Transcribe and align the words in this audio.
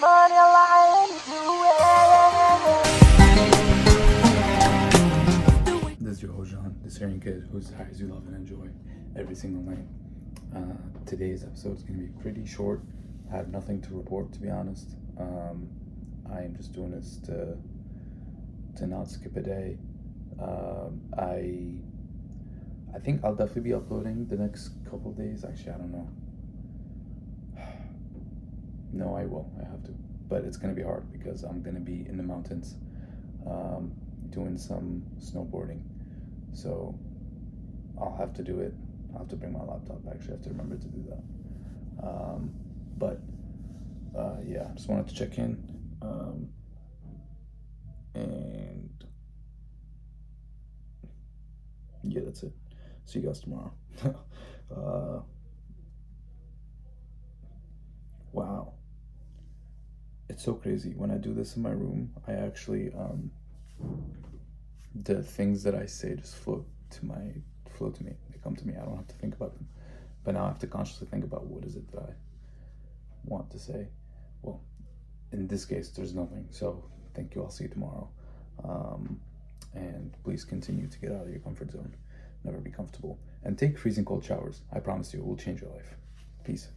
money 0.00 0.34
lying 0.34 1.10
This 6.00 6.16
is 6.16 6.22
your 6.22 6.32
host 6.32 6.54
the 6.82 6.90
Syrian 6.90 7.20
kid 7.20 7.46
high 7.76 7.86
as 7.90 8.00
you 8.00 8.06
love 8.06 8.26
and 8.26 8.34
enjoy 8.34 8.68
every 9.14 9.34
single 9.34 9.62
night. 9.62 9.84
Uh, 10.56 10.76
today's 11.04 11.44
episode 11.44 11.76
is 11.76 11.82
going 11.82 12.00
to 12.00 12.06
be 12.06 12.22
pretty 12.22 12.46
short. 12.46 12.80
I 13.30 13.36
have 13.36 13.48
nothing 13.48 13.82
to 13.82 13.94
report, 13.94 14.32
to 14.32 14.40
be 14.40 14.48
honest. 14.48 14.96
Um, 15.18 15.68
I 16.32 16.40
am 16.40 16.56
just 16.56 16.72
doing 16.72 16.92
this 16.92 17.18
to 17.26 17.58
to 18.76 18.86
not 18.86 19.08
skip 19.08 19.36
a 19.36 19.42
day. 19.42 19.76
Um, 20.40 21.02
I 21.18 21.74
I 22.96 23.00
think 23.00 23.22
I'll 23.22 23.34
definitely 23.34 23.62
be 23.62 23.74
uploading 23.74 24.26
the 24.28 24.36
next 24.36 24.70
couple 24.84 25.12
days. 25.12 25.44
Actually, 25.44 25.72
I 25.72 25.78
don't 25.78 25.92
know. 25.92 26.08
No, 28.92 29.14
I 29.14 29.24
will. 29.26 29.50
I 29.60 29.68
have 29.70 29.82
to, 29.84 29.92
but 30.28 30.44
it's 30.44 30.56
gonna 30.56 30.74
be 30.74 30.82
hard 30.82 31.10
because 31.12 31.42
I'm 31.44 31.62
gonna 31.62 31.80
be 31.80 32.06
in 32.08 32.16
the 32.16 32.22
mountains, 32.22 32.76
um, 33.46 33.92
doing 34.30 34.58
some 34.58 35.02
snowboarding. 35.18 35.80
So 36.52 36.98
I'll 38.00 38.16
have 38.16 38.32
to 38.34 38.42
do 38.42 38.60
it. 38.60 38.74
I'll 39.12 39.20
have 39.20 39.28
to 39.28 39.36
bring 39.36 39.52
my 39.52 39.62
laptop. 39.62 40.00
I 40.06 40.12
Actually, 40.12 40.32
have 40.34 40.42
to 40.42 40.50
remember 40.50 40.76
to 40.76 40.88
do 40.88 41.04
that. 41.08 42.06
Um, 42.06 42.50
but 42.98 43.20
uh, 44.16 44.36
yeah, 44.46 44.68
just 44.74 44.88
wanted 44.88 45.08
to 45.08 45.14
check 45.14 45.38
in. 45.38 45.62
Um, 46.02 46.48
and 48.14 48.90
yeah, 52.02 52.22
that's 52.24 52.42
it. 52.42 52.52
See 53.04 53.20
you 53.20 53.26
guys 53.26 53.40
tomorrow. 53.40 53.72
uh, 54.76 55.20
wow. 58.32 58.72
It's 60.40 60.46
so 60.46 60.54
crazy. 60.54 60.94
When 60.96 61.10
I 61.10 61.18
do 61.18 61.34
this 61.34 61.56
in 61.56 61.62
my 61.62 61.68
room, 61.68 62.14
I 62.26 62.32
actually, 62.32 62.90
um, 62.94 63.30
the 64.94 65.22
things 65.22 65.62
that 65.64 65.74
I 65.74 65.84
say 65.84 66.14
just 66.14 66.34
flow 66.34 66.64
to 66.92 67.04
my, 67.04 67.34
flow 67.76 67.90
to 67.90 68.02
me. 68.02 68.12
They 68.30 68.38
come 68.42 68.56
to 68.56 68.66
me. 68.66 68.72
I 68.74 68.86
don't 68.86 68.96
have 68.96 69.08
to 69.08 69.14
think 69.16 69.34
about 69.34 69.54
them. 69.54 69.68
But 70.24 70.32
now 70.32 70.44
I 70.44 70.48
have 70.48 70.58
to 70.60 70.66
consciously 70.66 71.08
think 71.08 71.24
about 71.24 71.44
what 71.44 71.66
is 71.66 71.76
it 71.76 71.92
that 71.92 72.00
I 72.00 72.12
want 73.26 73.50
to 73.50 73.58
say. 73.58 73.88
Well, 74.40 74.62
in 75.30 75.46
this 75.46 75.66
case, 75.66 75.90
there's 75.90 76.14
nothing. 76.14 76.46
So 76.48 76.86
thank 77.14 77.34
you. 77.34 77.42
I'll 77.42 77.50
see 77.50 77.64
you 77.64 77.70
tomorrow. 77.70 78.08
Um, 78.64 79.20
and 79.74 80.16
please 80.24 80.46
continue 80.46 80.86
to 80.86 80.98
get 81.00 81.12
out 81.12 81.24
of 81.24 81.30
your 81.30 81.40
comfort 81.40 81.70
zone. 81.70 81.94
Never 82.44 82.60
be 82.60 82.70
comfortable. 82.70 83.18
And 83.44 83.58
take 83.58 83.76
freezing 83.76 84.06
cold 84.06 84.24
showers. 84.24 84.62
I 84.72 84.78
promise 84.78 85.12
you, 85.12 85.20
it 85.20 85.26
will 85.26 85.36
change 85.36 85.60
your 85.60 85.70
life. 85.70 85.96
Peace. 86.44 86.68